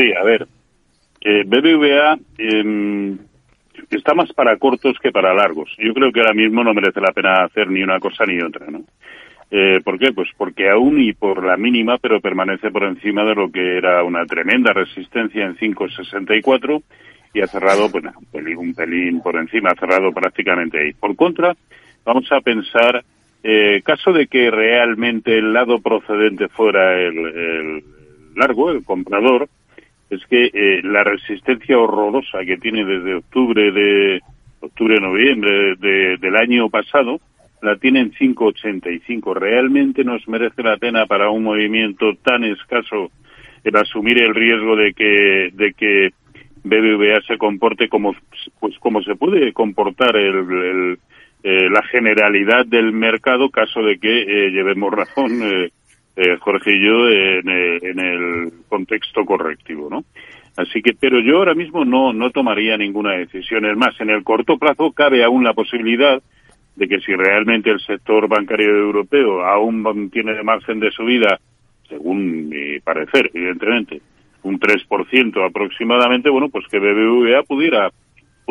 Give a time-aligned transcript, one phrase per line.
[0.00, 0.48] Sí, a ver,
[1.20, 3.18] eh, BBVA em,
[3.90, 5.70] está más para cortos que para largos.
[5.76, 8.66] Yo creo que ahora mismo no merece la pena hacer ni una cosa ni otra,
[8.70, 8.82] ¿no?
[9.50, 10.12] Eh, ¿Por qué?
[10.12, 14.02] Pues porque aún y por la mínima, pero permanece por encima de lo que era
[14.02, 16.82] una tremenda resistencia en 5.64
[17.34, 20.92] y ha cerrado, pues, un pelín, un pelín por encima, ha cerrado prácticamente ahí.
[20.94, 21.54] Por contra,
[22.06, 23.04] vamos a pensar,
[23.42, 27.84] eh, caso de que realmente el lado procedente fuera el, el
[28.34, 29.48] largo, el comprador,
[30.10, 34.20] es que eh, la resistencia horrorosa que tiene desde octubre de
[34.60, 37.20] octubre noviembre de, del año pasado
[37.62, 39.34] la tiene en 5.85.
[39.34, 43.10] Realmente nos merece la pena para un movimiento tan escaso
[43.62, 46.10] el asumir el riesgo de que de que
[46.64, 48.14] BBVA se comporte como
[48.58, 50.98] pues como se puede comportar el,
[51.42, 55.70] eh, la generalidad del mercado caso de que eh, llevemos razón eh,
[56.16, 58.52] eh, Jorge y yo en, en, el
[59.26, 60.04] correctivo, ¿no?
[60.56, 63.64] Así que, pero yo ahora mismo no, no tomaría ninguna decisión.
[63.64, 66.20] Es más, en el corto plazo cabe aún la posibilidad
[66.76, 71.38] de que si realmente el sector bancario europeo aún tiene margen de subida,
[71.88, 74.00] según mi parecer, evidentemente,
[74.42, 77.90] un 3% aproximadamente, bueno, pues que BBVA pudiera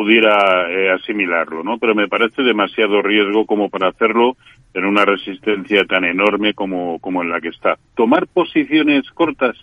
[0.00, 1.76] pudiera eh, asimilarlo, ¿no?
[1.76, 4.34] Pero me parece demasiado riesgo como para hacerlo
[4.72, 7.76] en una resistencia tan enorme como, como en la que está.
[7.94, 9.58] Tomar posiciones cortas,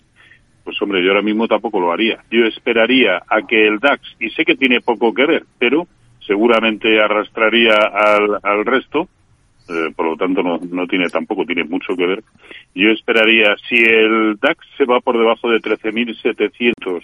[0.68, 2.22] pues hombre, yo ahora mismo tampoco lo haría.
[2.30, 5.88] Yo esperaría a que el DAX, y sé que tiene poco que ver, pero
[6.20, 9.08] seguramente arrastraría al, al resto,
[9.70, 12.22] eh, por lo tanto no, no tiene tampoco, tiene mucho que ver.
[12.76, 17.02] Yo esperaría, si el DAX se va por debajo de 13.700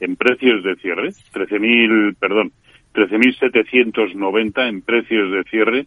[0.00, 2.50] en precios de cierre, 13.000, perdón,
[2.94, 5.86] 13.790 en precios de cierre,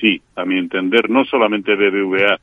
[0.00, 2.40] sí, a mi entender, no solamente BBVA,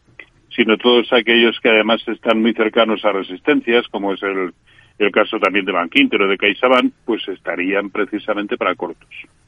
[0.56, 4.54] sino todos aquellos que además están muy cercanos a resistencias, como es el,
[4.98, 9.10] el caso también de Banquinter o de CaixaBank, pues estarían precisamente para cortos.